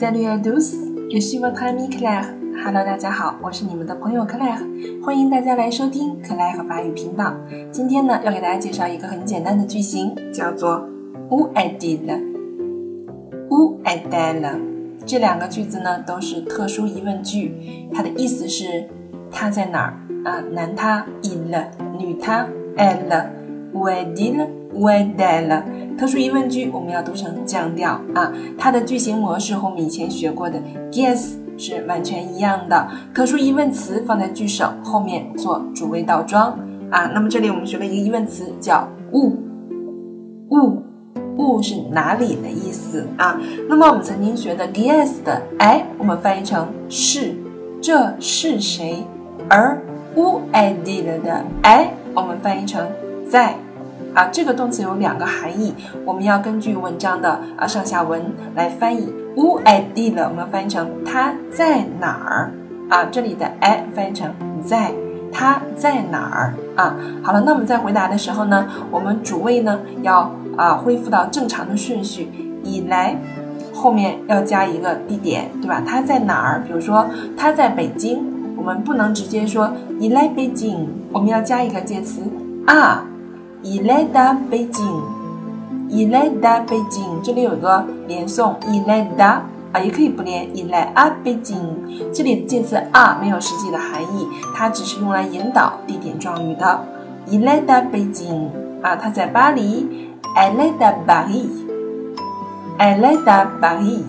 [0.00, 0.76] Salut à tous,
[1.12, 2.24] je suis votre ami Claire.
[2.64, 7.34] Hello，大家好，我是你们的朋友 Claire，欢迎大家来收听 Claire 法语频道。
[7.70, 10.88] 今天呢，要给大家介绍一个很简单的句型，叫做
[11.28, 12.18] Où est-il?
[13.50, 14.58] Où est-elle?
[15.04, 17.54] 这两个句子呢，都是特殊疑问句，
[17.92, 18.88] 它的意思是
[19.30, 19.92] 他在哪儿
[20.24, 20.40] 啊？
[20.50, 21.66] 男他 il，
[21.98, 22.48] 女他
[22.78, 23.26] elle。
[23.74, 24.46] Où est-il?
[24.72, 25.62] Où est-elle?
[26.00, 30.58] 特殊疑问句我们要读成降调啊，它的句型模式和我们以前学过的
[30.90, 32.88] guess 是完全一样的。
[33.12, 36.58] 特殊疑问词放在句首后面做主谓倒装
[36.90, 37.04] 啊。
[37.12, 43.38] 那么这里我们学了一个疑问词叫 “où”，où，où 是哪里的意思啊？
[43.68, 47.34] 那么我们曾经学的 guess 的哎，我们翻译成是，
[47.82, 49.04] 这是谁？
[49.50, 49.78] 而
[50.16, 52.88] who I did 的哎，我们翻译成
[53.28, 53.54] 在。
[54.14, 55.74] 啊，这个动词有两个含义，
[56.04, 59.12] 我们要根据文章的啊上下文来翻译。
[59.36, 60.20] Où est-il？
[60.28, 62.52] 我们翻译成他在哪儿？
[62.88, 64.28] 啊，这里的 est 翻译成
[64.60, 64.90] 在，
[65.32, 66.54] 他在哪儿？
[66.74, 72.28] 啊，好了，那我们在回答的时候呢，我们主谓呢要啊恢复到正常的顺序，
[72.64, 73.16] 以来
[73.72, 75.80] 后面要加一个地点，对吧？
[75.86, 76.64] 他在哪儿？
[76.66, 77.06] 比如说
[77.36, 78.18] 他在北京，
[78.56, 82.22] 我们不能直接说以来北京，我们要加一个介词
[82.66, 83.06] 啊。
[83.62, 84.86] 伊来达北京，
[85.90, 91.58] 伊来达北京，这里有一个连诵，伊来达啊，也可以不连，伊来啊北京。
[92.10, 96.80] 这里的介词啊没有实际的含义，它只是用来引导地点状语的。
[97.26, 98.50] 伊来达北京
[98.82, 101.50] 啊，他在巴黎，埃来达巴黎，
[102.78, 104.06] 埃来达巴黎。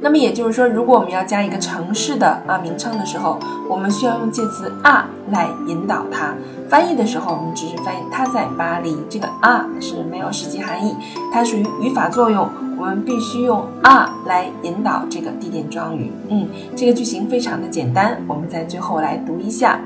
[0.00, 6.34] 那么也就是说，如果我们要加一个城市的啊名称的时候，我们需要用介词啊来引导它。
[6.68, 10.94] 翻译的时候，我们只是翻译它在巴黎，这个啊是没有实际含义，
[11.32, 12.48] 它属于语法作用。
[12.78, 16.12] 我们必须用啊来引导这个地点状语。
[16.28, 19.80] 嗯，这个句型非常的简单，我们在最后来读一下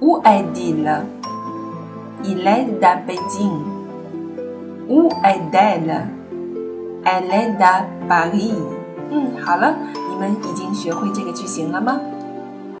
[0.00, 0.84] ：Où est-il?
[2.24, 3.60] Il est à Beijing.
[4.88, 6.08] Où est-elle?
[7.04, 8.77] Elle est à Paris.
[9.10, 9.76] 嗯，好了，
[10.10, 12.00] 你们已经学会这个句型了吗？